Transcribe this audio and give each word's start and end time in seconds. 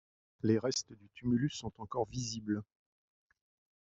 Les 0.41 0.57
restes 0.57 0.93
du 0.93 1.09
tumulus 1.11 1.51
sont 1.53 1.71
encore 1.77 2.07
visibles. 2.09 2.63